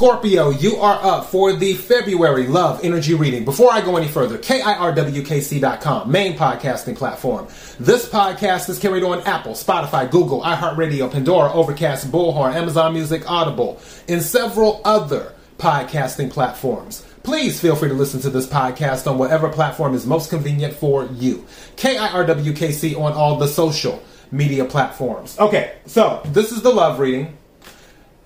Scorpio, 0.00 0.48
you 0.48 0.76
are 0.76 0.98
up 1.04 1.26
for 1.26 1.52
the 1.52 1.74
February 1.74 2.46
Love 2.46 2.82
Energy 2.82 3.12
Reading. 3.12 3.44
Before 3.44 3.70
I 3.70 3.82
go 3.82 3.98
any 3.98 4.08
further, 4.08 4.38
KIRWKC.com, 4.38 6.10
main 6.10 6.38
podcasting 6.38 6.96
platform. 6.96 7.48
This 7.78 8.08
podcast 8.08 8.70
is 8.70 8.78
carried 8.78 9.02
on 9.02 9.20
Apple, 9.24 9.52
Spotify, 9.52 10.10
Google, 10.10 10.40
iHeartRadio, 10.40 11.12
Pandora, 11.12 11.52
Overcast, 11.52 12.10
Bullhorn, 12.10 12.54
Amazon 12.54 12.94
Music, 12.94 13.30
Audible, 13.30 13.78
and 14.08 14.22
several 14.22 14.80
other 14.86 15.34
podcasting 15.58 16.30
platforms. 16.30 17.04
Please 17.22 17.60
feel 17.60 17.76
free 17.76 17.90
to 17.90 17.94
listen 17.94 18.22
to 18.22 18.30
this 18.30 18.46
podcast 18.46 19.06
on 19.06 19.18
whatever 19.18 19.50
platform 19.50 19.92
is 19.92 20.06
most 20.06 20.30
convenient 20.30 20.72
for 20.72 21.04
you. 21.12 21.44
KIRWKC 21.76 22.98
on 22.98 23.12
all 23.12 23.36
the 23.36 23.48
social 23.48 24.02
media 24.32 24.64
platforms. 24.64 25.38
Okay, 25.38 25.74
so 25.84 26.22
this 26.24 26.52
is 26.52 26.62
the 26.62 26.70
love 26.70 26.98
reading. 26.98 27.36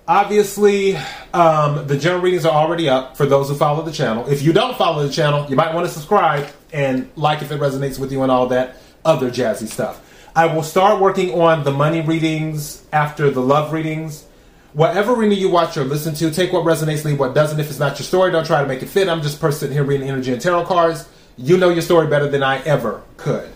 Obviously, 0.07 0.95
um, 1.33 1.87
the 1.87 1.97
general 1.97 2.21
readings 2.21 2.45
are 2.45 2.53
already 2.53 2.87
up 2.87 3.17
for 3.17 3.25
those 3.25 3.49
who 3.49 3.55
follow 3.55 3.81
the 3.81 3.91
channel. 3.91 4.27
If 4.27 4.43
you 4.43 4.53
don't 4.53 4.77
follow 4.77 5.05
the 5.05 5.11
channel, 5.11 5.49
you 5.49 5.55
might 5.55 5.73
want 5.73 5.87
to 5.87 5.91
subscribe 5.91 6.47
and 6.71 7.09
like 7.15 7.41
if 7.41 7.51
it 7.51 7.59
resonates 7.59 7.97
with 7.97 8.11
you 8.11 8.21
and 8.21 8.31
all 8.31 8.47
that 8.47 8.77
other 9.03 9.31
jazzy 9.31 9.67
stuff. 9.67 10.01
I 10.35 10.45
will 10.45 10.61
start 10.61 11.01
working 11.01 11.39
on 11.41 11.63
the 11.63 11.71
money 11.71 12.01
readings 12.01 12.85
after 12.93 13.31
the 13.31 13.41
love 13.41 13.73
readings. 13.73 14.25
Whatever 14.73 15.15
reading 15.15 15.39
you 15.39 15.49
watch 15.49 15.75
or 15.75 15.83
listen 15.85 16.13
to, 16.15 16.29
take 16.29 16.53
what 16.53 16.65
resonates, 16.65 17.03
leave 17.03 17.19
what 17.19 17.33
doesn't. 17.33 17.59
If 17.59 17.69
it's 17.69 17.79
not 17.79 17.97
your 17.97 18.05
story, 18.05 18.31
don't 18.31 18.45
try 18.45 18.61
to 18.61 18.67
make 18.67 18.83
it 18.83 18.89
fit. 18.89 19.09
I'm 19.09 19.23
just 19.23 19.41
person 19.41 19.71
here 19.71 19.83
reading 19.83 20.07
energy 20.07 20.31
and 20.31 20.41
tarot 20.41 20.65
cards. 20.65 21.09
You 21.35 21.57
know 21.57 21.69
your 21.69 21.81
story 21.81 22.07
better 22.07 22.27
than 22.27 22.43
I 22.43 22.61
ever 22.63 23.01
could. 23.17 23.49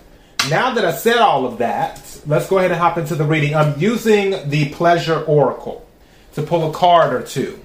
Now 0.49 0.73
that 0.73 0.85
I 0.85 0.93
said 0.93 1.17
all 1.17 1.45
of 1.45 1.59
that, 1.59 2.21
let's 2.25 2.47
go 2.47 2.57
ahead 2.57 2.71
and 2.71 2.79
hop 2.79 2.97
into 2.97 3.13
the 3.13 3.25
reading. 3.25 3.53
I'm 3.53 3.79
using 3.79 4.49
the 4.49 4.69
Pleasure 4.69 5.21
Oracle 5.25 5.85
to 6.33 6.43
pull 6.43 6.69
a 6.69 6.73
card 6.73 7.13
or 7.13 7.21
two. 7.21 7.59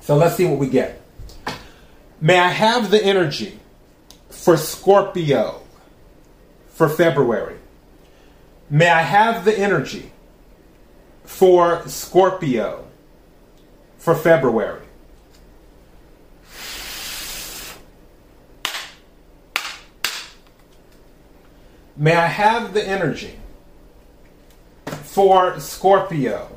So 0.00 0.16
let's 0.16 0.36
see 0.36 0.44
what 0.44 0.58
we 0.58 0.68
get. 0.68 1.00
May 2.20 2.38
I 2.38 2.48
have 2.48 2.90
the 2.90 3.02
energy 3.02 3.58
for 4.30 4.56
Scorpio 4.56 5.62
for 6.68 6.88
February? 6.88 7.56
May 8.70 8.88
I 8.88 9.02
have 9.02 9.44
the 9.44 9.58
energy 9.58 10.12
for 11.24 11.86
Scorpio 11.88 12.86
for 13.98 14.14
February? 14.14 14.82
May 21.96 22.16
I 22.16 22.26
have 22.26 22.72
the 22.72 22.82
energy 22.86 23.38
for 24.86 25.60
Scorpio 25.60 26.48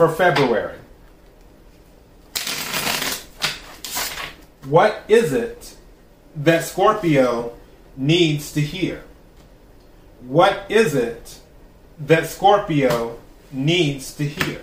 for 0.00 0.08
February. 0.08 0.78
What 4.64 5.04
is 5.08 5.34
it 5.34 5.76
that 6.36 6.64
Scorpio 6.64 7.52
needs 7.98 8.50
to 8.54 8.62
hear? 8.62 9.02
What 10.22 10.64
is 10.70 10.94
it 10.94 11.40
that 11.98 12.28
Scorpio 12.28 13.18
needs 13.52 14.14
to 14.14 14.24
hear? 14.24 14.62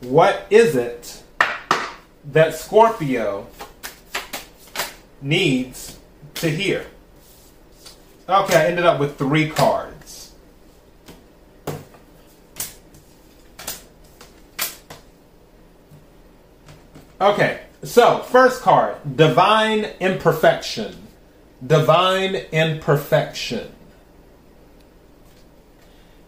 What 0.00 0.46
is 0.48 0.74
it 0.74 1.22
that 2.32 2.54
Scorpio 2.54 3.48
needs 5.20 5.98
to 6.36 6.48
hear? 6.48 6.86
Okay, 8.26 8.56
I 8.56 8.64
ended 8.64 8.86
up 8.86 8.98
with 8.98 9.18
three 9.18 9.50
cards. 9.50 9.87
Okay, 17.20 17.62
so 17.82 18.20
first 18.20 18.62
card 18.62 19.16
Divine 19.16 19.86
Imperfection. 19.98 20.94
Divine 21.66 22.36
Imperfection. 22.52 23.72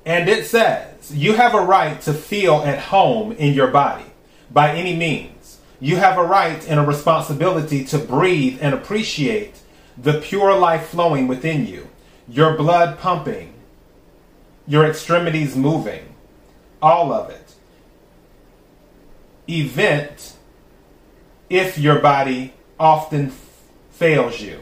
And 0.04 0.28
it 0.28 0.46
says, 0.46 1.14
You 1.14 1.34
have 1.34 1.54
a 1.54 1.60
right 1.60 2.00
to 2.02 2.12
feel 2.12 2.56
at 2.56 2.80
home 2.80 3.30
in 3.32 3.54
your 3.54 3.68
body 3.68 4.06
by 4.50 4.74
any 4.74 4.96
means. 4.96 5.58
You 5.78 5.96
have 5.96 6.18
a 6.18 6.24
right 6.24 6.66
and 6.68 6.80
a 6.80 6.84
responsibility 6.84 7.84
to 7.86 7.98
breathe 7.98 8.58
and 8.60 8.74
appreciate 8.74 9.60
the 9.96 10.20
pure 10.20 10.58
life 10.58 10.88
flowing 10.88 11.28
within 11.28 11.66
you, 11.66 11.88
your 12.28 12.56
blood 12.56 12.98
pumping, 12.98 13.54
your 14.66 14.84
extremities 14.84 15.56
moving, 15.56 16.14
all 16.82 17.12
of 17.12 17.30
it. 17.30 17.54
Event 19.48 20.34
if 21.50 21.76
your 21.76 21.98
body 21.98 22.54
often 22.78 23.32
fails 23.90 24.40
you. 24.40 24.60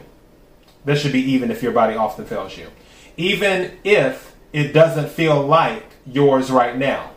This 0.83 1.01
should 1.01 1.13
be 1.13 1.31
even 1.31 1.51
if 1.51 1.63
your 1.63 1.71
body 1.71 1.95
often 1.95 2.25
fails 2.25 2.57
you. 2.57 2.67
Even 3.15 3.77
if 3.83 4.35
it 4.51 4.73
doesn't 4.73 5.09
feel 5.09 5.45
like 5.45 5.85
yours 6.05 6.49
right 6.49 6.77
now. 6.77 7.11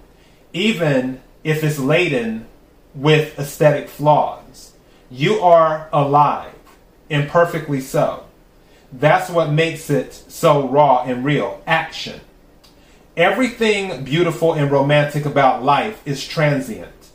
Even 0.53 1.21
if 1.43 1.65
it's 1.65 1.79
laden 1.79 2.47
with 2.95 3.39
aesthetic 3.39 3.89
flaws. 3.89 4.73
You 5.11 5.41
are 5.41 5.89
alive, 5.93 6.55
imperfectly 7.09 7.81
so. 7.81 8.25
That's 8.93 9.31
what 9.31 9.51
makes 9.51 9.89
it 9.89 10.13
so 10.13 10.69
raw 10.69 11.03
and 11.05 11.25
real 11.25 11.63
action. 11.67 12.21
Everything 13.17 14.05
beautiful 14.05 14.55
and 14.55 14.71
romantic 14.71 15.25
about 15.27 15.63
life 15.63 16.03
is 16.07 16.27
transient, 16.27 17.11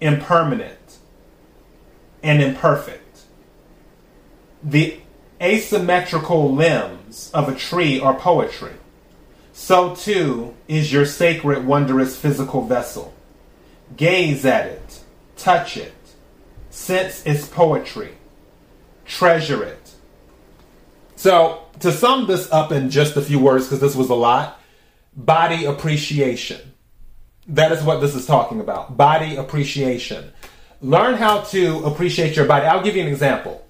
impermanent, 0.00 0.83
and 2.24 2.42
imperfect. 2.42 3.20
The 4.62 4.98
asymmetrical 5.40 6.52
limbs 6.52 7.30
of 7.34 7.48
a 7.48 7.54
tree 7.54 8.00
are 8.00 8.14
poetry. 8.14 8.72
So 9.52 9.94
too 9.94 10.54
is 10.66 10.92
your 10.92 11.04
sacred, 11.04 11.66
wondrous 11.66 12.16
physical 12.16 12.66
vessel. 12.66 13.14
Gaze 13.96 14.44
at 14.46 14.66
it, 14.66 15.00
touch 15.36 15.76
it, 15.76 15.92
sense 16.70 17.24
its 17.26 17.46
poetry, 17.46 18.14
treasure 19.04 19.62
it. 19.62 19.92
So, 21.16 21.60
to 21.80 21.92
sum 21.92 22.26
this 22.26 22.50
up 22.50 22.72
in 22.72 22.90
just 22.90 23.16
a 23.16 23.22
few 23.22 23.38
words, 23.38 23.66
because 23.66 23.80
this 23.80 23.94
was 23.94 24.10
a 24.10 24.14
lot, 24.14 24.60
body 25.16 25.64
appreciation. 25.64 26.72
That 27.46 27.72
is 27.72 27.82
what 27.82 28.00
this 28.00 28.14
is 28.14 28.26
talking 28.26 28.60
about. 28.60 28.96
Body 28.96 29.36
appreciation 29.36 30.32
learn 30.84 31.14
how 31.14 31.40
to 31.40 31.82
appreciate 31.84 32.36
your 32.36 32.44
body. 32.46 32.66
I'll 32.66 32.82
give 32.82 32.94
you 32.94 33.02
an 33.02 33.08
example. 33.08 33.66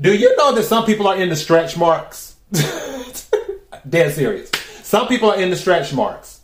Do 0.00 0.16
you 0.16 0.36
know 0.36 0.54
that 0.54 0.62
some 0.62 0.86
people 0.86 1.08
are 1.08 1.16
into 1.16 1.34
stretch 1.34 1.76
marks? 1.76 2.36
Dead 3.88 4.14
serious. 4.14 4.50
Some 4.82 5.08
people 5.08 5.30
are 5.30 5.40
into 5.40 5.56
stretch 5.56 5.92
marks. 5.92 6.40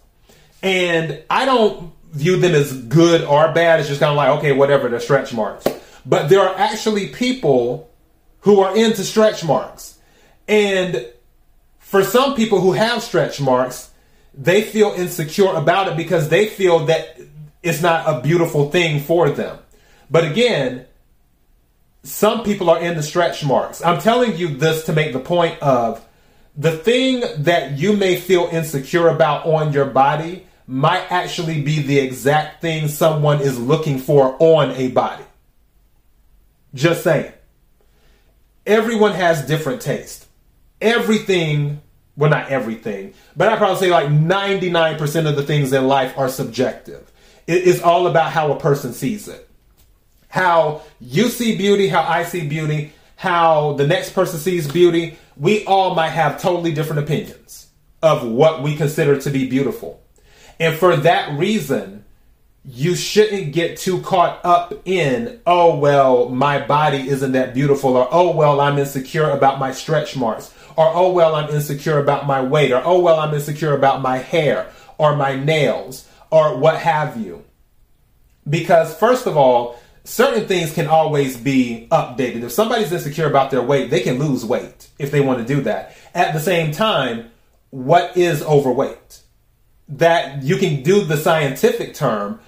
And 0.63 1.23
I 1.31 1.45
don't 1.45 1.93
view 2.11 2.39
them 2.39 2.55
as 2.55 2.73
good 2.73 3.23
or 3.23 3.53
bad. 3.53 3.79
It's 3.79 3.89
just 3.89 4.01
kind 4.01 4.11
of 4.11 4.17
like, 4.17 4.31
okay, 4.39 4.53
whatever, 4.53 4.89
they're 4.89 4.99
stretch 4.99 5.33
marks. 5.33 5.65
But 6.05 6.29
there 6.29 6.41
are 6.41 6.57
actually 6.57 7.09
people 7.09 7.89
who 8.41 8.61
are 8.61 8.77
into 8.77 9.05
stretch 9.05 9.45
marks. 9.45 9.99
And 10.49 11.07
for 11.79 12.03
some 12.03 12.35
people 12.35 12.61
who 12.61 12.73
have 12.73 13.03
stretch 13.03 13.41
marks, 13.41 13.91
they 14.35 14.63
feel 14.63 14.91
insecure 14.91 15.55
about 15.55 15.87
it 15.89 15.97
because 15.97 16.29
they 16.29 16.49
feel 16.49 16.87
that 16.87 17.21
it's 17.63 17.81
not 17.81 18.09
a 18.09 18.21
beautiful 18.21 18.71
thing 18.71 19.01
for 19.01 19.31
them. 19.31 19.59
But 20.11 20.25
again, 20.25 20.87
some 22.05 22.45
people 22.45 22.71
are 22.71 22.81
in 22.81 22.97
the 22.97 23.03
stretch 23.03 23.45
marks. 23.45 23.83
I'm 23.83 24.01
telling 24.01 24.37
you 24.37 24.49
this 24.49 24.85
to 24.85 24.93
make 24.93 25.13
the 25.13 25.21
point 25.21 25.61
of 25.63 26.05
the 26.57 26.73
thing 26.73 27.25
that 27.39 27.73
you 27.73 27.97
may 27.97 28.17
feel 28.17 28.49
insecure 28.53 29.09
about 29.09 29.47
on 29.47 29.73
your 29.73 29.87
body 29.87 30.47
might 30.67 31.11
actually 31.11 31.63
be 31.63 31.81
the 31.83 31.99
exact 31.99 32.61
thing 32.61 32.89
someone 32.89 33.41
is 33.41 33.59
looking 33.59 33.99
for 33.99 34.37
on 34.39 34.71
a 34.73 34.89
body. 34.89 35.25
Just 36.75 37.03
saying. 37.03 37.33
Everyone 38.67 39.13
has 39.13 39.47
different 39.47 39.83
taste. 39.83 40.27
Everything, 40.81 41.81
well, 42.17 42.31
not 42.31 42.51
everything, 42.51 43.15
but 43.37 43.49
I 43.49 43.57
probably 43.57 43.79
say 43.79 43.91
like 43.91 44.09
99% 44.09 45.29
of 45.29 45.37
the 45.37 45.43
things 45.43 45.73
in 45.73 45.87
life 45.87 46.17
are 46.19 46.29
subjective. 46.29 47.11
It 47.47 47.65
is 47.65 47.83
all 47.83 48.07
about 48.07 48.33
how 48.33 48.53
a 48.53 48.61
person 48.61 48.93
sees 48.93 49.29
it 49.29 49.44
how 50.35 50.83
you 51.01 51.29
see 51.29 51.57
beauty, 51.57 51.87
how 51.87 52.03
I 52.03 52.25
see 52.25 52.45
beauty, 52.45 52.93
how 53.15 53.75
the 53.75 53.87
next 53.87 54.15
person 54.15 54.41
sees 54.41 54.67
beauty, 54.67 55.17
we 55.37 55.65
all 55.65 55.95
might 55.95 56.09
have 56.09 56.43
totally 56.43 56.73
different 56.73 57.05
opinions 57.05 57.69
of 58.03 58.27
what 58.27 58.61
we 58.61 58.75
consider 58.75 59.17
to 59.21 59.31
be 59.31 59.49
beautiful. 59.49 60.03
And 60.59 60.75
for 60.75 60.97
that 60.97 61.39
reason, 61.39 62.05
you 62.65 62.97
shouldn't 62.97 63.53
get 63.53 63.79
too 63.79 64.01
caught 64.01 64.45
up 64.45 64.75
in, 64.85 65.41
oh, 65.47 65.79
well, 65.79 66.29
my 66.31 66.67
body 66.67 67.09
isn't 67.09 67.31
that 67.31 67.55
beautiful, 67.55 67.97
or 67.97 68.09
oh, 68.11 68.35
well, 68.35 68.61
I'm 68.61 68.77
insecure 68.77 69.31
about 69.31 69.61
my 69.61 69.71
stretch 69.71 70.17
marks, 70.17 70.53
or 70.75 70.91
oh, 70.93 71.13
well, 71.13 71.37
I'm 71.37 71.51
insecure 71.51 72.01
about 72.01 72.27
my 72.27 72.43
weight, 72.43 72.73
or 72.73 72.83
oh, 72.85 72.99
well, 72.99 73.21
I'm 73.21 73.35
insecure 73.35 73.77
about 73.77 74.03
my 74.03 74.19
hair, 74.19 74.69
or 74.99 75.15
my 75.15 75.37
nails, 75.37 76.09
or 76.33 76.57
what 76.57 76.79
have 76.79 77.17
you. 77.17 77.45
Because, 78.51 78.99
first 78.99 79.29
of 79.29 79.37
all, 79.37 79.79
certain 80.05 80.47
things 80.47 80.73
can 80.73 80.87
always 80.87 81.37
be 81.37 81.89
updated. 81.91 82.43
If 82.43 82.53
somebody's 82.53 82.93
insecure 82.93 83.27
about 83.27 83.51
their 83.51 83.63
weight, 83.63 83.91
they 83.91 84.01
can 84.01 84.19
lose 84.19 84.45
weight 84.45 84.89
if 84.99 85.11
they 85.11 85.21
want 85.21 85.41
to 85.41 85.55
do 85.55 85.63
that. 85.63 85.97
At 86.15 86.33
the 86.33 86.41
same 86.41 86.73
time, 86.73 87.31
what 87.71 88.17
is 88.17 88.43
overweight? 88.43 89.21
That 89.89 90.43
you 90.43 90.57
can 90.57 90.83
do 90.83 91.05
the 91.05 91.17
scientific 91.17 91.95
term, 91.95 92.41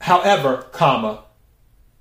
however, 0.00 0.66
comma, 0.72 1.24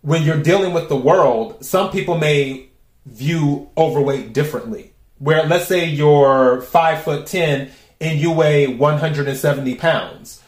when 0.02 0.24
you're 0.24 0.42
dealing 0.42 0.74
with 0.74 0.90
the 0.90 0.96
world, 0.96 1.64
some 1.66 1.92
people 1.92 2.18
may 2.18 2.70
view 3.06 3.70
overweight 3.78 4.34
differently. 4.34 4.94
Where 5.20 5.46
let's 5.46 5.68
say 5.68 5.86
you're 5.86 6.62
five 6.62 7.04
foot 7.04 7.26
ten 7.26 7.72
and 8.00 8.20
you 8.20 8.32
weigh 8.32 8.68
170 8.68 9.76
pounds. 9.76 10.42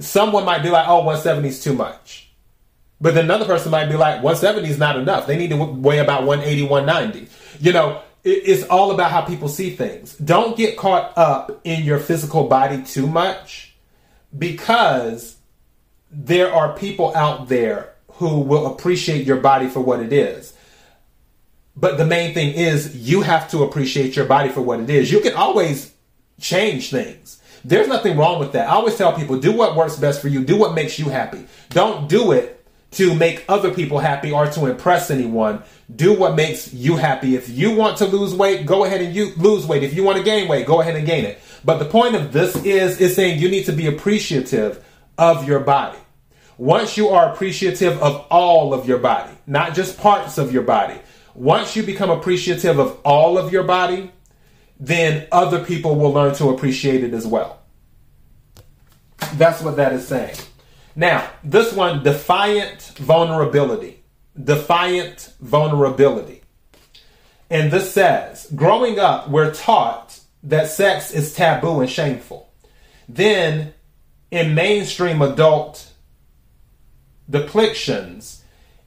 Someone 0.00 0.44
might 0.44 0.62
be 0.62 0.70
like, 0.70 0.88
oh, 0.88 0.98
170 0.98 1.48
is 1.48 1.62
too 1.62 1.72
much. 1.72 2.25
But 3.00 3.14
then 3.14 3.24
another 3.24 3.44
person 3.44 3.70
might 3.70 3.86
be 3.86 3.96
like, 3.96 4.22
170 4.22 4.68
is 4.68 4.78
not 4.78 4.96
enough. 4.96 5.26
They 5.26 5.36
need 5.36 5.50
to 5.50 5.56
weigh 5.56 5.98
about 5.98 6.24
180, 6.24 6.62
190. 6.62 7.28
You 7.60 7.72
know, 7.72 8.02
it's 8.24 8.64
all 8.64 8.90
about 8.90 9.10
how 9.10 9.20
people 9.22 9.48
see 9.48 9.70
things. 9.70 10.16
Don't 10.16 10.56
get 10.56 10.76
caught 10.76 11.16
up 11.16 11.60
in 11.64 11.84
your 11.84 11.98
physical 11.98 12.48
body 12.48 12.82
too 12.82 13.06
much 13.06 13.74
because 14.36 15.36
there 16.10 16.52
are 16.52 16.76
people 16.76 17.14
out 17.14 17.48
there 17.48 17.94
who 18.12 18.40
will 18.40 18.66
appreciate 18.66 19.26
your 19.26 19.36
body 19.36 19.68
for 19.68 19.80
what 19.80 20.00
it 20.00 20.12
is. 20.12 20.54
But 21.76 21.98
the 21.98 22.06
main 22.06 22.32
thing 22.32 22.54
is 22.54 22.96
you 22.96 23.20
have 23.20 23.50
to 23.50 23.62
appreciate 23.62 24.16
your 24.16 24.24
body 24.24 24.48
for 24.48 24.62
what 24.62 24.80
it 24.80 24.88
is. 24.88 25.12
You 25.12 25.20
can 25.20 25.34
always 25.34 25.92
change 26.40 26.90
things. 26.90 27.40
There's 27.64 27.88
nothing 27.88 28.16
wrong 28.16 28.40
with 28.40 28.52
that. 28.52 28.68
I 28.68 28.72
always 28.72 28.96
tell 28.96 29.12
people 29.12 29.38
do 29.38 29.52
what 29.52 29.76
works 29.76 29.96
best 29.96 30.22
for 30.22 30.28
you, 30.28 30.44
do 30.44 30.56
what 30.56 30.74
makes 30.74 30.98
you 30.98 31.10
happy. 31.10 31.46
Don't 31.70 32.08
do 32.08 32.32
it 32.32 32.64
to 32.92 33.14
make 33.14 33.44
other 33.48 33.72
people 33.74 33.98
happy 33.98 34.32
or 34.32 34.46
to 34.50 34.66
impress 34.66 35.10
anyone. 35.10 35.62
Do 35.94 36.14
what 36.14 36.34
makes 36.34 36.72
you 36.72 36.96
happy. 36.96 37.34
If 37.36 37.48
you 37.48 37.74
want 37.74 37.98
to 37.98 38.06
lose 38.06 38.34
weight, 38.34 38.66
go 38.66 38.84
ahead 38.84 39.00
and 39.00 39.14
you 39.14 39.32
lose 39.36 39.66
weight. 39.66 39.82
If 39.82 39.94
you 39.94 40.02
want 40.02 40.18
to 40.18 40.24
gain 40.24 40.48
weight, 40.48 40.66
go 40.66 40.80
ahead 40.80 40.96
and 40.96 41.06
gain 41.06 41.24
it. 41.24 41.40
But 41.64 41.78
the 41.78 41.84
point 41.84 42.14
of 42.14 42.32
this 42.32 42.56
is 42.64 43.00
is 43.00 43.14
saying 43.14 43.40
you 43.40 43.48
need 43.48 43.64
to 43.66 43.72
be 43.72 43.86
appreciative 43.86 44.84
of 45.18 45.46
your 45.46 45.60
body. 45.60 45.98
Once 46.58 46.96
you 46.96 47.08
are 47.08 47.32
appreciative 47.32 48.00
of 48.02 48.26
all 48.30 48.72
of 48.72 48.88
your 48.88 48.98
body, 48.98 49.32
not 49.46 49.74
just 49.74 49.98
parts 49.98 50.38
of 50.38 50.52
your 50.52 50.62
body, 50.62 50.98
once 51.34 51.76
you 51.76 51.82
become 51.82 52.08
appreciative 52.08 52.78
of 52.78 52.98
all 53.04 53.36
of 53.36 53.52
your 53.52 53.62
body, 53.62 54.10
then 54.80 55.26
other 55.32 55.62
people 55.64 55.96
will 55.96 56.12
learn 56.12 56.34
to 56.34 56.48
appreciate 56.48 57.04
it 57.04 57.12
as 57.12 57.26
well. 57.26 57.60
That's 59.34 59.60
what 59.60 59.76
that 59.76 59.92
is 59.92 60.06
saying. 60.06 60.36
Now, 60.96 61.28
this 61.44 61.74
one, 61.74 62.02
defiant 62.02 62.80
vulnerability. 62.96 64.02
Defiant 64.42 65.34
vulnerability. 65.40 66.42
And 67.50 67.70
this 67.70 67.92
says, 67.92 68.50
growing 68.56 68.98
up, 68.98 69.28
we're 69.28 69.52
taught 69.52 70.18
that 70.42 70.68
sex 70.68 71.12
is 71.12 71.34
taboo 71.34 71.80
and 71.80 71.90
shameful. 71.90 72.50
Then, 73.08 73.74
in 74.30 74.54
mainstream 74.54 75.22
adult 75.22 75.92
depictions, 77.30 78.40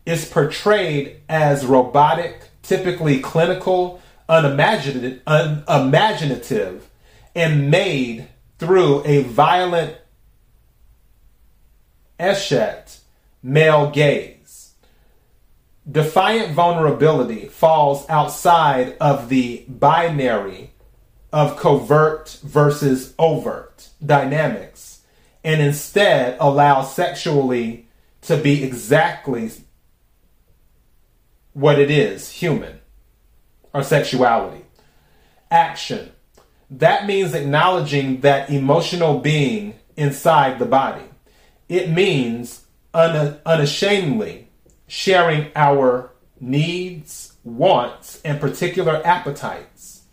is 0.05 0.27
portrayed 0.27 1.21
as 1.29 1.65
robotic, 1.65 2.49
typically 2.63 3.19
clinical, 3.19 4.01
unimaginative, 4.27 5.21
unimaginative 5.25 6.89
and 7.35 7.69
made 7.69 8.27
through 8.57 9.03
a 9.05 9.23
violent 9.23 9.95
eshet 12.19 12.99
male 13.41 13.89
gaze. 13.89 14.73
Defiant 15.89 16.53
vulnerability 16.53 17.47
falls 17.47 18.07
outside 18.09 18.95
of 18.99 19.29
the 19.29 19.65
binary 19.67 20.71
of 21.31 21.57
covert 21.57 22.39
versus 22.43 23.13
overt 23.17 23.89
dynamics 24.05 25.01
and 25.43 25.61
instead 25.61 26.37
allows 26.39 26.93
sexually 26.93 27.87
to 28.21 28.37
be 28.37 28.63
exactly 28.63 29.51
what 31.53 31.79
it 31.79 31.89
is 31.89 32.29
human 32.31 32.79
or 33.73 33.83
sexuality. 33.83 34.65
Action. 35.49 36.11
That 36.69 37.07
means 37.07 37.33
acknowledging 37.33 38.21
that 38.21 38.49
emotional 38.49 39.19
being 39.19 39.73
inside 39.95 40.59
the 40.59 40.65
body. 40.65 41.08
It 41.69 41.91
means 41.91 42.65
un- 42.93 43.39
unashamedly 43.45 44.47
sharing 44.87 45.51
our 45.55 46.11
needs, 46.39 47.33
wants, 47.43 48.19
and 48.25 48.41
particular 48.41 49.05
appetites. 49.05 50.03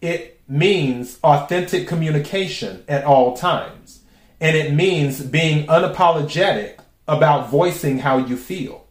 It 0.00 0.40
means 0.48 1.18
authentic 1.22 1.88
communication 1.88 2.84
at 2.88 3.04
all 3.04 3.36
times. 3.36 4.00
And 4.40 4.56
it 4.56 4.72
means 4.72 5.20
being 5.20 5.66
unapologetic 5.66 6.78
about 7.06 7.50
voicing 7.50 7.98
how 7.98 8.18
you 8.18 8.36
feel. 8.36 8.86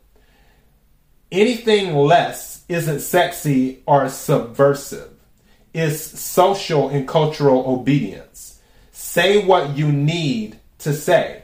Anything 1.32 1.96
less 1.96 2.64
isn't 2.68 3.00
sexy 3.00 3.82
or 3.86 4.10
subversive. 4.10 5.12
It's 5.74 6.02
social 6.20 6.90
and 6.90 7.08
cultural 7.08 7.66
obedience. 7.68 8.60
Say 8.92 9.46
what 9.46 9.78
you 9.78 9.92
need 9.92 10.60
to 10.80 10.94
say. 10.94 11.44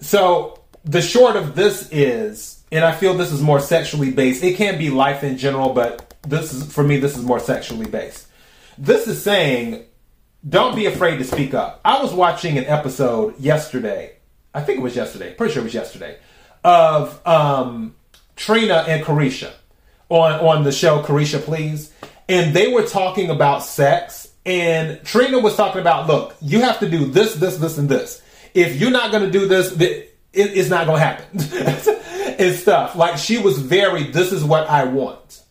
So 0.00 0.60
the 0.84 1.02
short 1.02 1.36
of 1.36 1.54
this 1.54 1.88
is, 1.90 2.62
and 2.70 2.84
I 2.84 2.92
feel 2.92 3.14
this 3.14 3.32
is 3.32 3.42
more 3.42 3.60
sexually 3.60 4.10
based. 4.10 4.42
It 4.42 4.56
can 4.56 4.78
be 4.78 4.90
life 4.90 5.24
in 5.24 5.38
general, 5.38 5.72
but 5.72 6.14
this 6.22 6.52
is 6.52 6.72
for 6.72 6.84
me. 6.84 6.98
This 6.98 7.16
is 7.16 7.24
more 7.24 7.40
sexually 7.40 7.86
based. 7.86 8.26
This 8.76 9.08
is 9.08 9.22
saying, 9.22 9.84
don't 10.48 10.76
be 10.76 10.86
afraid 10.86 11.18
to 11.18 11.24
speak 11.24 11.54
up. 11.54 11.80
I 11.84 12.02
was 12.02 12.12
watching 12.12 12.58
an 12.58 12.64
episode 12.64 13.38
yesterday. 13.40 14.16
I 14.54 14.62
think 14.62 14.78
it 14.78 14.82
was 14.82 14.96
yesterday. 14.96 15.34
Pretty 15.34 15.54
sure 15.54 15.62
it 15.62 15.64
was 15.64 15.74
yesterday 15.74 16.18
of 16.64 17.26
um, 17.26 17.94
Trina 18.36 18.84
and 18.86 19.04
Carisha 19.04 19.52
on 20.08 20.32
on 20.40 20.64
the 20.64 20.72
show 20.72 21.02
Carisha 21.02 21.40
Please, 21.40 21.92
and 22.28 22.54
they 22.54 22.72
were 22.72 22.86
talking 22.86 23.30
about 23.30 23.62
sex. 23.64 24.26
And 24.46 25.04
Trina 25.04 25.40
was 25.40 25.56
talking 25.56 25.82
about, 25.82 26.06
look, 26.06 26.34
you 26.40 26.62
have 26.62 26.78
to 26.80 26.88
do 26.88 27.04
this, 27.04 27.34
this, 27.34 27.58
this, 27.58 27.76
and 27.76 27.86
this. 27.86 28.22
If 28.54 28.80
you're 28.80 28.90
not 28.90 29.10
going 29.10 29.24
to 29.24 29.30
do 29.30 29.46
this, 29.46 29.74
it's 30.32 30.70
not 30.70 30.86
going 30.86 31.00
to 31.00 31.04
happen. 31.04 31.94
and 32.38 32.54
stuff 32.54 32.94
like 32.94 33.18
she 33.18 33.38
was 33.38 33.58
very. 33.58 34.04
This 34.10 34.32
is 34.32 34.44
what 34.44 34.68
I 34.68 34.84
want 34.84 35.42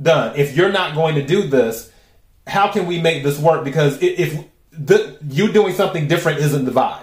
done. 0.00 0.36
If 0.36 0.56
you're 0.56 0.72
not 0.72 0.94
going 0.94 1.16
to 1.16 1.26
do 1.26 1.42
this, 1.48 1.90
how 2.46 2.70
can 2.70 2.86
we 2.86 3.00
make 3.00 3.24
this 3.24 3.38
work? 3.38 3.64
Because 3.64 4.00
if 4.00 4.44
the, 4.70 5.18
you 5.28 5.52
doing 5.52 5.74
something 5.74 6.08
different 6.08 6.38
isn't 6.38 6.64
the 6.64 6.70
vibe, 6.70 7.02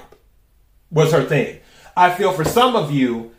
was 0.89 1.11
her 1.11 1.23
thing. 1.23 1.59
I 1.95 2.11
feel 2.11 2.31
for 2.31 2.45
some 2.45 2.75
of 2.75 2.91
you, 2.91 3.31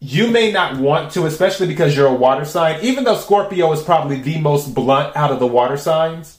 you 0.00 0.30
may 0.30 0.52
not 0.52 0.76
want 0.76 1.12
to, 1.12 1.26
especially 1.26 1.66
because 1.66 1.96
you're 1.96 2.06
a 2.06 2.14
water 2.14 2.44
sign, 2.44 2.80
even 2.82 3.04
though 3.04 3.16
Scorpio 3.16 3.72
is 3.72 3.82
probably 3.82 4.20
the 4.20 4.40
most 4.40 4.74
blunt 4.74 5.16
out 5.16 5.32
of 5.32 5.40
the 5.40 5.46
water 5.46 5.76
signs, 5.76 6.38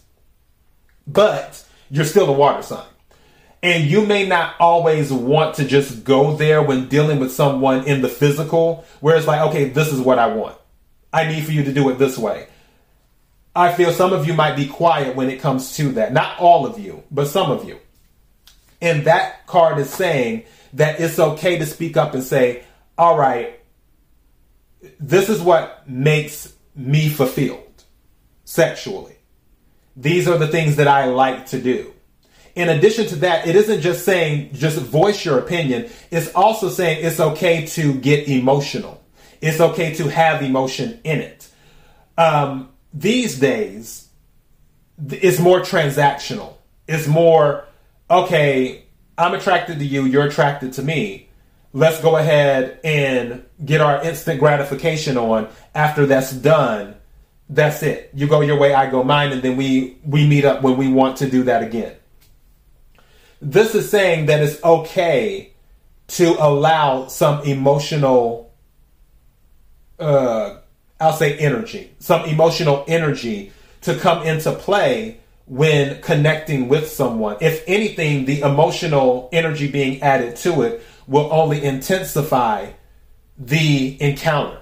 but 1.05 1.65
you're 1.89 2.05
still 2.05 2.29
a 2.29 2.33
water 2.33 2.63
sign. 2.63 2.85
And 3.61 3.83
you 3.83 4.05
may 4.05 4.25
not 4.25 4.55
always 4.59 5.11
want 5.11 5.55
to 5.55 5.65
just 5.65 6.03
go 6.03 6.35
there 6.35 6.63
when 6.63 6.87
dealing 6.87 7.19
with 7.19 7.31
someone 7.31 7.85
in 7.85 8.01
the 8.01 8.07
physical, 8.07 8.85
where 9.01 9.17
it's 9.17 9.27
like, 9.27 9.41
okay, 9.49 9.65
this 9.65 9.91
is 9.91 9.99
what 9.99 10.17
I 10.17 10.27
want. 10.27 10.55
I 11.11 11.27
need 11.27 11.43
for 11.43 11.51
you 11.51 11.63
to 11.63 11.73
do 11.73 11.89
it 11.89 11.97
this 11.97 12.17
way. 12.17 12.47
I 13.55 13.73
feel 13.73 13.91
some 13.91 14.13
of 14.13 14.25
you 14.27 14.33
might 14.33 14.55
be 14.55 14.67
quiet 14.67 15.15
when 15.15 15.29
it 15.29 15.41
comes 15.41 15.75
to 15.77 15.91
that. 15.93 16.13
Not 16.13 16.39
all 16.39 16.65
of 16.65 16.79
you, 16.79 17.03
but 17.11 17.27
some 17.27 17.51
of 17.51 17.67
you. 17.67 17.79
And 18.81 19.05
that 19.05 19.45
card 19.47 19.79
is 19.79 19.89
saying 19.89 20.43
that 20.73 21.01
it's 21.01 21.19
okay 21.19 21.57
to 21.57 21.65
speak 21.65 21.97
up 21.97 22.13
and 22.13 22.23
say, 22.23 22.63
all 22.97 23.17
right, 23.17 23.59
this 24.99 25.29
is 25.29 25.41
what 25.41 25.89
makes 25.89 26.53
me 26.75 27.09
fulfilled 27.09 27.83
sexually. 28.45 29.17
These 29.97 30.29
are 30.29 30.37
the 30.37 30.47
things 30.47 30.77
that 30.77 30.87
I 30.87 31.05
like 31.05 31.47
to 31.47 31.61
do. 31.61 31.93
In 32.59 32.67
addition 32.67 33.07
to 33.07 33.15
that, 33.17 33.47
it 33.47 33.55
isn't 33.55 33.79
just 33.79 34.03
saying 34.03 34.53
just 34.53 34.77
voice 34.79 35.23
your 35.23 35.39
opinion. 35.39 35.89
It's 36.11 36.33
also 36.35 36.67
saying 36.69 37.05
it's 37.05 37.19
okay 37.19 37.65
to 37.67 37.93
get 37.93 38.27
emotional. 38.27 39.01
It's 39.39 39.61
okay 39.61 39.93
to 39.95 40.09
have 40.09 40.43
emotion 40.43 40.99
in 41.05 41.19
it. 41.21 41.49
Um, 42.17 42.69
these 42.93 43.39
days, 43.39 44.09
it's 45.07 45.39
more 45.39 45.61
transactional. 45.61 46.55
It's 46.85 47.07
more, 47.07 47.65
okay, 48.11 48.83
I'm 49.17 49.33
attracted 49.33 49.79
to 49.79 49.85
you, 49.85 50.03
you're 50.03 50.27
attracted 50.27 50.73
to 50.73 50.83
me 50.83 51.29
let's 51.71 52.01
go 52.01 52.17
ahead 52.17 52.79
and 52.83 53.45
get 53.63 53.79
our 53.79 54.03
instant 54.03 54.39
gratification 54.39 55.17
on. 55.17 55.47
After 55.75 56.07
that's 56.07 56.31
done, 56.31 56.95
that's 57.47 57.83
it. 57.83 58.09
You 58.13 58.27
go 58.27 58.41
your 58.41 58.57
way, 58.57 58.73
I 58.73 58.89
go 58.89 59.03
mine, 59.03 59.31
and 59.31 59.41
then 59.41 59.55
we 59.55 59.97
we 60.03 60.27
meet 60.27 60.45
up 60.45 60.61
when 60.61 60.77
we 60.77 60.87
want 60.87 61.17
to 61.17 61.29
do 61.29 61.43
that 61.43 61.63
again. 61.63 61.95
This 63.41 63.75
is 63.75 63.89
saying 63.89 64.25
that 64.25 64.41
it's 64.41 64.61
okay 64.63 65.53
to 66.07 66.35
allow 66.43 67.07
some 67.07 67.43
emotional, 67.43 68.51
uh, 69.97 70.57
I'll 70.99 71.13
say 71.13 71.37
energy, 71.37 71.91
some 71.99 72.25
emotional 72.25 72.83
energy 72.87 73.53
to 73.81 73.95
come 73.97 74.25
into 74.25 74.51
play 74.51 75.19
when 75.45 76.01
connecting 76.01 76.67
with 76.67 76.89
someone. 76.89 77.37
If 77.39 77.63
anything, 77.67 78.25
the 78.25 78.41
emotional 78.41 79.29
energy 79.31 79.71
being 79.71 80.01
added 80.01 80.35
to 80.37 80.63
it 80.63 80.83
will 81.07 81.31
only 81.31 81.63
intensify 81.63 82.71
the 83.37 84.01
encounter. 84.01 84.59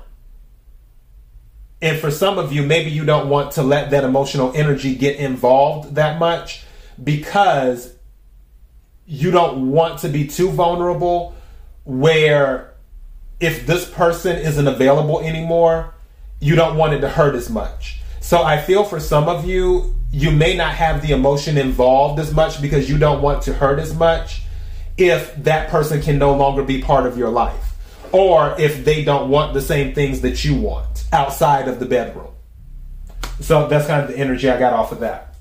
And 1.82 2.00
for 2.00 2.10
some 2.10 2.38
of 2.38 2.54
you, 2.54 2.64
maybe 2.64 2.90
you 2.90 3.06
don't 3.06 3.30
want 3.30 3.52
to 3.54 3.64
let 3.64 3.92
that 3.92 4.04
emotional 4.04 4.52
energy 4.56 4.96
get 4.96 5.18
involved 5.18 5.96
that 5.96 6.20
much 6.20 6.64
because 7.04 7.94
you 9.08 9.32
don't 9.32 9.72
want 9.72 10.00
to 10.02 10.10
be 10.10 10.28
too 10.28 10.52
vulnerable. 10.52 11.34
Where 11.86 12.76
if 13.40 13.66
this 13.66 13.90
person 13.90 14.36
isn't 14.36 14.68
available 14.68 15.22
anymore, 15.22 15.96
you 16.40 16.56
don't 16.56 16.78
want 16.78 16.94
it 16.94 17.00
to 17.00 17.10
hurt 17.10 17.34
as 17.34 17.50
much. 17.50 18.02
So 18.20 18.44
I 18.44 18.62
feel 18.62 18.84
for 18.84 19.00
some 19.00 19.30
of 19.30 19.46
you, 19.46 19.96
you 20.12 20.32
may 20.32 20.56
not 20.56 20.74
have 20.74 21.02
the 21.02 21.14
emotion 21.14 21.58
involved 21.58 22.20
as 22.20 22.34
much 22.34 22.62
because 22.62 22.90
you 22.90 22.98
don't 22.98 23.22
want 23.22 23.44
to 23.44 23.54
hurt 23.54 23.80
as 23.80 23.96
much 23.96 24.42
if 24.98 25.36
that 25.44 25.70
person 25.70 26.02
can 26.02 26.18
no 26.18 26.36
longer 26.36 26.64
be 26.64 26.82
part 26.82 27.06
of 27.06 27.18
your 27.18 27.30
life 27.30 27.76
or 28.12 28.56
if 28.60 28.84
they 28.84 29.04
don't 29.04 29.30
want 29.30 29.54
the 29.54 29.62
same 29.62 29.94
things 29.94 30.22
that 30.22 30.44
you 30.44 30.56
want 30.56 31.06
outside 31.14 31.68
of 31.68 31.80
the 31.80 31.86
bedroom. 31.86 32.34
So 33.40 33.68
that's 33.68 33.88
kind 33.88 34.02
of 34.02 34.10
the 34.10 34.18
energy 34.18 34.50
I 34.50 34.58
got 34.58 34.74
off 34.74 34.92
of 34.92 35.00
that. 35.02 35.36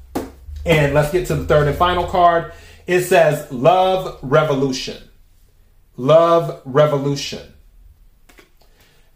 And 0.64 0.94
let's 0.94 1.10
get 1.10 1.26
to 1.28 1.36
the 1.36 1.44
third 1.46 1.68
and 1.68 1.76
final 1.76 2.06
card. 2.06 2.52
It 2.86 3.02
says 3.02 3.50
Love 3.50 4.18
Revolution. 4.22 5.02
Love 5.96 6.62
Revolution. 6.64 7.54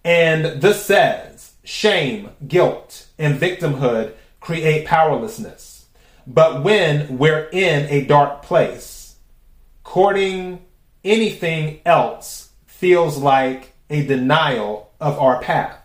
And 0.04 0.60
this 0.60 0.84
says 0.84 1.52
shame, 1.62 2.30
guilt, 2.48 3.06
and 3.18 3.38
victimhood 3.38 4.14
create 4.40 4.86
powerlessness. 4.86 5.86
But 6.26 6.64
when 6.64 7.18
we're 7.18 7.48
in 7.52 7.86
a 7.90 8.06
dark 8.06 8.42
place, 8.42 9.16
courting 9.84 10.64
anything 11.04 11.80
else 11.84 12.50
feels 12.66 13.18
like 13.18 13.72
a 13.88 14.04
denial 14.04 14.90
of 15.00 15.18
our 15.18 15.40
path. 15.42 15.78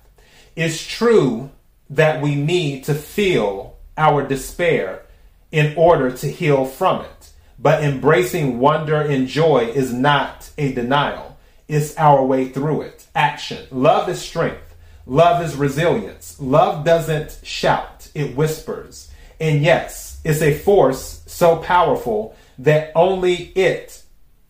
It's 0.55 0.85
true 0.85 1.51
that 1.89 2.21
we 2.21 2.35
need 2.35 2.85
to 2.85 2.95
feel 2.95 3.77
our 3.97 4.27
despair 4.27 5.05
in 5.51 5.75
order 5.77 6.11
to 6.11 6.27
heal 6.27 6.65
from 6.65 7.01
it. 7.01 7.31
But 7.57 7.83
embracing 7.83 8.59
wonder 8.59 9.01
and 9.01 9.27
joy 9.27 9.71
is 9.73 9.93
not 9.93 10.49
a 10.57 10.73
denial, 10.73 11.37
it's 11.67 11.97
our 11.97 12.23
way 12.23 12.49
through 12.49 12.81
it. 12.81 13.07
Action. 13.15 13.65
Love 13.71 14.09
is 14.09 14.21
strength, 14.21 14.75
love 15.05 15.43
is 15.43 15.55
resilience. 15.55 16.39
Love 16.39 16.85
doesn't 16.85 17.39
shout, 17.43 18.09
it 18.13 18.35
whispers. 18.35 19.09
And 19.39 19.61
yes, 19.63 20.19
it's 20.23 20.41
a 20.41 20.57
force 20.57 21.23
so 21.25 21.57
powerful 21.57 22.35
that 22.59 22.91
only 22.95 23.35
it 23.55 24.03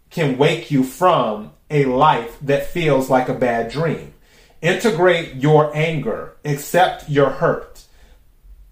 can 0.09 0.37
wake 0.37 0.71
you 0.71 0.83
from 0.83 1.51
a 1.69 1.85
life 1.85 2.37
that 2.41 2.67
feels 2.67 3.09
like 3.09 3.27
a 3.27 3.33
bad 3.33 3.71
dream. 3.71 4.13
Integrate 4.61 5.35
your 5.35 5.75
anger, 5.75 6.37
accept 6.45 7.09
your 7.09 7.29
hurt, 7.29 7.83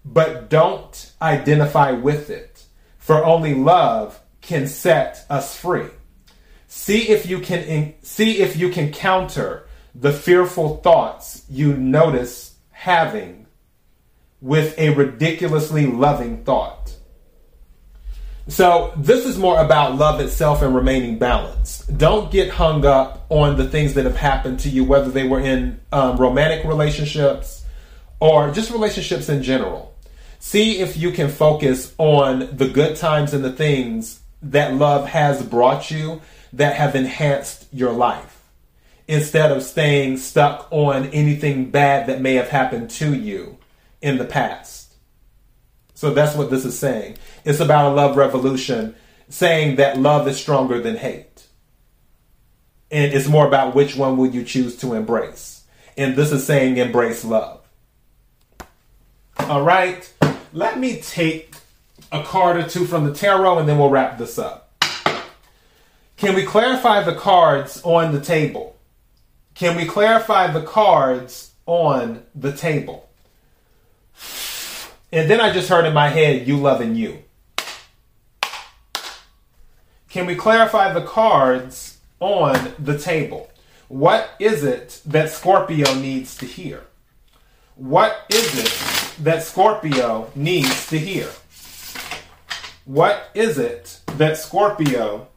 but 0.04 0.48
don't 0.48 1.12
identify 1.20 1.92
with 1.92 2.30
it, 2.30 2.64
for 2.98 3.24
only 3.24 3.54
love 3.54 4.20
can 4.44 4.66
set 4.66 5.26
us 5.28 5.56
free. 5.56 5.88
See 6.68 7.08
if 7.08 7.26
you 7.26 7.40
can 7.40 7.60
in, 7.64 7.94
see 8.02 8.38
if 8.38 8.56
you 8.56 8.68
can 8.70 8.92
counter 8.92 9.66
the 9.94 10.12
fearful 10.12 10.78
thoughts 10.78 11.44
you 11.48 11.76
notice 11.76 12.56
having 12.70 13.46
with 14.40 14.78
a 14.78 14.90
ridiculously 14.90 15.86
loving 15.86 16.44
thought. 16.44 16.94
So, 18.46 18.92
this 18.98 19.24
is 19.24 19.38
more 19.38 19.58
about 19.58 19.96
love 19.96 20.20
itself 20.20 20.60
and 20.60 20.74
remaining 20.74 21.18
balanced. 21.18 21.96
Don't 21.96 22.30
get 22.30 22.50
hung 22.50 22.84
up 22.84 23.24
on 23.30 23.56
the 23.56 23.66
things 23.66 23.94
that 23.94 24.04
have 24.04 24.16
happened 24.16 24.60
to 24.60 24.68
you, 24.68 24.84
whether 24.84 25.10
they 25.10 25.26
were 25.26 25.40
in 25.40 25.80
um, 25.92 26.18
romantic 26.18 26.66
relationships 26.66 27.64
or 28.20 28.50
just 28.50 28.70
relationships 28.70 29.30
in 29.30 29.42
general. 29.42 29.94
See 30.40 30.80
if 30.80 30.98
you 30.98 31.10
can 31.10 31.30
focus 31.30 31.94
on 31.96 32.54
the 32.54 32.68
good 32.68 32.96
times 32.96 33.32
and 33.32 33.42
the 33.42 33.52
things 33.52 34.20
that 34.50 34.74
love 34.74 35.08
has 35.08 35.42
brought 35.42 35.90
you 35.90 36.20
that 36.52 36.76
have 36.76 36.94
enhanced 36.94 37.66
your 37.72 37.92
life 37.92 38.42
instead 39.06 39.52
of 39.52 39.62
staying 39.62 40.16
stuck 40.16 40.66
on 40.70 41.06
anything 41.06 41.70
bad 41.70 42.06
that 42.06 42.20
may 42.20 42.34
have 42.34 42.48
happened 42.48 42.88
to 42.88 43.14
you 43.14 43.58
in 44.00 44.18
the 44.18 44.24
past. 44.24 44.94
So 45.94 46.12
that's 46.12 46.36
what 46.36 46.50
this 46.50 46.64
is 46.64 46.78
saying. 46.78 47.16
It's 47.44 47.60
about 47.60 47.92
a 47.92 47.94
love 47.94 48.16
revolution, 48.16 48.94
saying 49.28 49.76
that 49.76 49.98
love 49.98 50.26
is 50.28 50.38
stronger 50.38 50.80
than 50.80 50.96
hate. 50.96 51.46
And 52.90 53.12
it's 53.12 53.28
more 53.28 53.46
about 53.46 53.74
which 53.74 53.96
one 53.96 54.16
will 54.16 54.28
you 54.28 54.44
choose 54.44 54.76
to 54.78 54.94
embrace. 54.94 55.64
And 55.96 56.16
this 56.16 56.32
is 56.32 56.46
saying 56.46 56.76
embrace 56.76 57.24
love. 57.24 57.60
All 59.38 59.62
right. 59.62 60.10
Let 60.52 60.78
me 60.78 61.00
take 61.00 61.53
a 62.14 62.22
card 62.22 62.56
or 62.56 62.68
two 62.68 62.86
from 62.86 63.04
the 63.04 63.12
tarot 63.12 63.58
and 63.58 63.68
then 63.68 63.78
we'll 63.78 63.90
wrap 63.90 64.18
this 64.18 64.38
up. 64.38 64.72
Can 66.16 66.34
we 66.34 66.44
clarify 66.44 67.02
the 67.02 67.14
cards 67.14 67.82
on 67.82 68.12
the 68.12 68.20
table? 68.20 68.76
Can 69.54 69.76
we 69.76 69.84
clarify 69.84 70.50
the 70.50 70.62
cards 70.62 71.52
on 71.66 72.22
the 72.34 72.52
table? 72.52 73.08
And 75.12 75.30
then 75.30 75.40
I 75.40 75.52
just 75.52 75.68
heard 75.68 75.86
in 75.86 75.94
my 75.94 76.08
head, 76.08 76.46
you 76.46 76.56
loving 76.56 76.94
you. 76.94 77.18
Can 80.08 80.26
we 80.26 80.36
clarify 80.36 80.92
the 80.92 81.02
cards 81.02 81.98
on 82.20 82.74
the 82.78 82.98
table? 82.98 83.50
What 83.88 84.30
is 84.38 84.64
it 84.64 85.00
that 85.06 85.30
Scorpio 85.30 85.94
needs 85.94 86.36
to 86.38 86.46
hear? 86.46 86.84
What 87.76 88.24
is 88.28 88.58
it 88.58 89.24
that 89.24 89.42
Scorpio 89.42 90.30
needs 90.34 90.88
to 90.88 90.98
hear? 90.98 91.28
What 92.84 93.30
is 93.34 93.58
it 93.58 94.00
that 94.18 94.36
Scorpio 94.36 95.28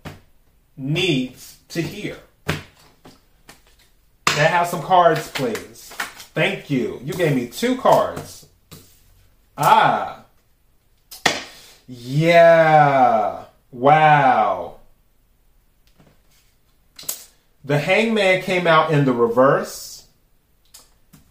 needs 0.75 1.57
to 1.69 1.81
hear? 1.81 2.17
I 2.47 4.41
have 4.41 4.67
some 4.67 4.81
cards, 4.81 5.29
please? 5.31 5.89
Thank 6.33 6.69
you. 6.69 6.99
You 7.03 7.13
gave 7.13 7.35
me 7.35 7.47
two 7.47 7.77
cards. 7.77 8.47
Ah. 9.57 10.25
Yeah. 11.87 13.45
Wow. 13.71 14.75
The 17.63 17.79
hangman 17.79 18.41
came 18.43 18.67
out 18.67 18.91
in 18.91 19.05
the 19.05 19.13
reverse, 19.13 20.05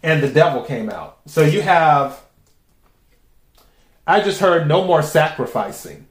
and 0.03 0.23
the 0.23 0.29
devil 0.29 0.63
came 0.63 0.91
out. 0.91 1.19
So 1.27 1.43
you 1.43 1.63
have 1.63 2.21
I 4.07 4.21
just 4.21 4.41
heard 4.41 4.69
no 4.69 4.85
more 4.85 5.03
sacrificing. 5.03 6.06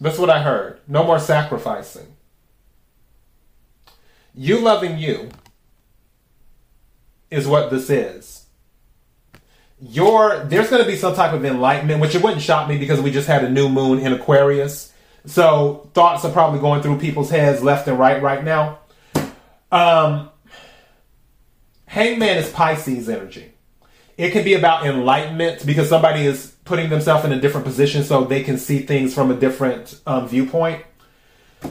That's 0.00 0.18
what 0.18 0.30
I 0.30 0.42
heard. 0.42 0.80
No 0.86 1.04
more 1.04 1.18
sacrificing. 1.18 2.16
You 4.34 4.60
loving 4.60 4.98
you 4.98 5.30
is 7.30 7.46
what 7.46 7.70
this 7.70 7.90
is. 7.90 8.46
Your 9.80 10.44
there's 10.44 10.70
going 10.70 10.82
to 10.82 10.88
be 10.88 10.96
some 10.96 11.14
type 11.14 11.32
of 11.32 11.44
enlightenment, 11.44 12.00
which 12.00 12.14
it 12.14 12.22
wouldn't 12.22 12.42
shock 12.42 12.68
me 12.68 12.78
because 12.78 13.00
we 13.00 13.10
just 13.10 13.28
had 13.28 13.44
a 13.44 13.50
new 13.50 13.68
moon 13.68 13.98
in 13.98 14.12
Aquarius. 14.12 14.92
So 15.26 15.90
thoughts 15.94 16.24
are 16.24 16.32
probably 16.32 16.60
going 16.60 16.82
through 16.82 16.98
people's 16.98 17.30
heads 17.30 17.62
left 17.62 17.86
and 17.88 17.98
right 17.98 18.22
right 18.22 18.44
now. 18.44 18.78
Um, 19.70 20.30
Hangman 21.86 22.38
is 22.38 22.50
Pisces 22.50 23.08
energy. 23.08 23.52
It 24.16 24.30
can 24.30 24.44
be 24.44 24.54
about 24.54 24.84
enlightenment 24.84 25.64
because 25.64 25.88
somebody 25.88 26.26
is 26.26 26.54
putting 26.68 26.90
themselves 26.90 27.24
in 27.24 27.32
a 27.32 27.40
different 27.40 27.66
position 27.66 28.04
so 28.04 28.24
they 28.24 28.44
can 28.44 28.58
see 28.58 28.80
things 28.80 29.14
from 29.14 29.30
a 29.30 29.34
different 29.34 30.00
um, 30.06 30.28
viewpoint. 30.28 30.84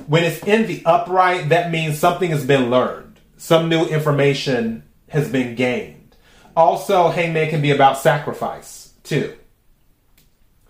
When 0.07 0.23
it's 0.23 0.43
in 0.43 0.67
the 0.67 0.83
upright, 0.83 1.49
that 1.49 1.71
means 1.71 1.97
something 1.97 2.31
has 2.31 2.45
been 2.45 2.69
learned, 2.69 3.19
some 3.37 3.69
new 3.69 3.85
information 3.85 4.83
has 5.09 5.29
been 5.29 5.55
gained. 5.55 6.15
Also, 6.55 7.09
hangman 7.09 7.49
can 7.49 7.61
be 7.61 7.71
about 7.71 7.99
sacrifice 7.99 8.93
too. 9.03 9.37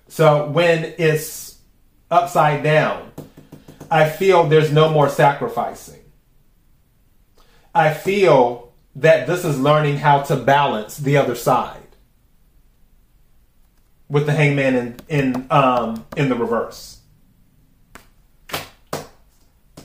So 0.10 0.50
when 0.50 0.94
it's 0.98 1.58
upside 2.12 2.64
down, 2.64 3.12
I 3.90 4.10
feel 4.10 4.48
there's 4.48 4.72
no 4.72 4.90
more 4.90 5.10
sacrificing. 5.10 6.04
I 7.74 7.94
feel 7.94 8.74
that 8.96 9.28
this 9.28 9.46
is 9.46 9.60
learning 9.60 9.98
how 9.98 10.24
to 10.24 10.36
balance 10.36 10.98
the 10.98 11.18
other 11.18 11.36
side 11.36 11.87
with 14.10 14.26
the 14.26 14.34
hangman 14.34 14.76
in 14.76 14.96
in 15.08 15.48
um, 15.50 16.06
in 16.16 16.30
the 16.30 16.36
reverse. 16.36 16.98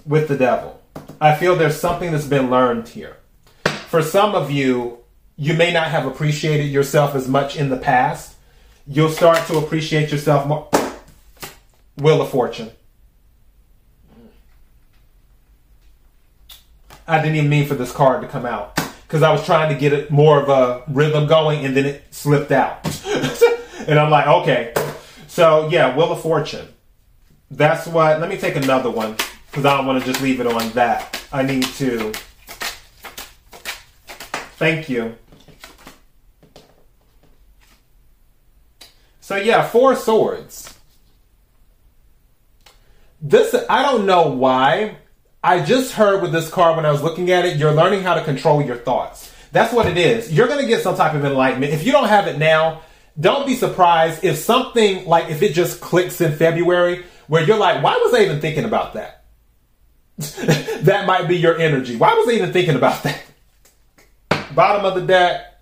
with 0.04 0.28
the 0.28 0.36
devil. 0.36 0.80
I 1.20 1.36
feel 1.36 1.56
there's 1.56 1.78
something 1.78 2.12
that's 2.12 2.26
been 2.26 2.50
learned 2.50 2.88
here. 2.88 3.16
For 3.88 4.02
some 4.02 4.34
of 4.34 4.50
you, 4.50 4.98
you 5.36 5.54
may 5.54 5.72
not 5.72 5.88
have 5.88 6.06
appreciated 6.06 6.64
yourself 6.64 7.14
as 7.14 7.28
much 7.28 7.56
in 7.56 7.68
the 7.68 7.76
past. 7.76 8.36
You'll 8.86 9.10
start 9.10 9.46
to 9.46 9.58
appreciate 9.58 10.10
yourself 10.10 10.46
more. 10.46 10.68
Wheel 11.96 12.22
of 12.22 12.30
Fortune. 12.30 12.70
I 17.06 17.18
didn't 17.20 17.36
even 17.36 17.50
mean 17.50 17.66
for 17.66 17.74
this 17.74 17.92
card 17.92 18.22
to 18.22 18.28
come 18.28 18.46
out 18.46 18.76
because 19.02 19.22
I 19.22 19.30
was 19.32 19.44
trying 19.44 19.72
to 19.72 19.78
get 19.78 19.92
it 19.92 20.10
more 20.10 20.40
of 20.40 20.48
a 20.48 20.82
rhythm 20.90 21.26
going 21.26 21.64
and 21.64 21.76
then 21.76 21.84
it 21.84 22.04
slipped 22.10 22.52
out. 22.52 22.82
And 23.88 23.98
I'm 23.98 24.10
like, 24.10 24.26
okay. 24.26 24.74
So 25.28 25.68
yeah, 25.68 25.96
Wheel 25.96 26.12
of 26.12 26.22
Fortune. 26.22 26.68
That's 27.50 27.86
what. 27.86 28.20
Let 28.20 28.28
me 28.28 28.36
take 28.36 28.56
another 28.56 28.90
one 28.90 29.16
because 29.50 29.64
I 29.64 29.76
don't 29.76 29.86
want 29.86 30.02
to 30.02 30.10
just 30.10 30.22
leave 30.22 30.40
it 30.40 30.46
on 30.46 30.70
that. 30.70 31.22
I 31.32 31.42
need 31.42 31.64
to. 31.64 32.12
Thank 34.56 34.88
you. 34.88 35.16
So 39.20 39.36
yeah, 39.36 39.66
four 39.66 39.96
swords. 39.96 40.78
This 43.20 43.54
I 43.68 43.82
don't 43.82 44.06
know 44.06 44.28
why. 44.28 44.96
I 45.44 45.64
just 45.64 45.92
heard 45.92 46.22
with 46.22 46.32
this 46.32 46.48
card 46.48 46.76
when 46.76 46.86
I 46.86 46.92
was 46.92 47.02
looking 47.02 47.30
at 47.30 47.44
it, 47.44 47.56
you're 47.56 47.72
learning 47.72 48.02
how 48.02 48.14
to 48.14 48.22
control 48.22 48.62
your 48.62 48.76
thoughts. 48.76 49.32
That's 49.50 49.72
what 49.72 49.86
it 49.86 49.96
is. 49.96 50.32
You're 50.32 50.46
going 50.46 50.60
to 50.60 50.66
get 50.66 50.82
some 50.82 50.96
type 50.96 51.14
of 51.14 51.24
enlightenment. 51.24 51.72
If 51.72 51.84
you 51.84 51.92
don't 51.92 52.08
have 52.08 52.26
it 52.26 52.38
now, 52.38 52.82
don't 53.18 53.46
be 53.46 53.54
surprised 53.54 54.24
if 54.24 54.36
something 54.38 55.06
like 55.06 55.30
if 55.30 55.42
it 55.42 55.52
just 55.52 55.80
clicks 55.80 56.20
in 56.20 56.34
February 56.36 57.04
where 57.28 57.42
you're 57.42 57.58
like, 57.58 57.82
why 57.82 57.96
was 57.96 58.14
I 58.14 58.24
even 58.24 58.40
thinking 58.40 58.64
about 58.64 58.94
that? 58.94 59.24
that 60.18 61.06
might 61.06 61.28
be 61.28 61.36
your 61.36 61.58
energy. 61.58 61.96
Why 61.96 62.14
was 62.14 62.28
I 62.28 62.32
even 62.32 62.52
thinking 62.52 62.76
about 62.76 63.02
that? 63.02 63.22
Bottom 64.54 64.84
of 64.84 64.94
the 64.94 65.06
deck. 65.06 65.60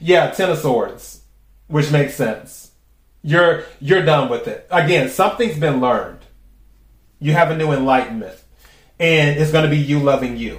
Yeah, 0.00 0.30
Ten 0.30 0.50
of 0.50 0.58
Swords, 0.58 1.22
which 1.68 1.90
makes 1.90 2.14
sense. 2.14 2.70
You're 3.22 3.64
you're 3.80 4.04
done 4.04 4.28
with 4.28 4.46
it. 4.46 4.66
Again, 4.70 5.08
something's 5.08 5.58
been 5.58 5.80
learned. 5.80 6.20
You 7.18 7.32
have 7.32 7.50
a 7.50 7.56
new 7.56 7.72
enlightenment. 7.72 8.38
And 8.98 9.38
it's 9.38 9.52
going 9.52 9.64
to 9.64 9.70
be 9.70 9.78
you 9.78 9.98
loving 9.98 10.36
you. 10.36 10.58